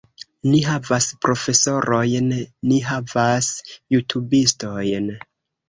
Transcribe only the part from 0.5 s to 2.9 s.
Ni havas profesorojn, ni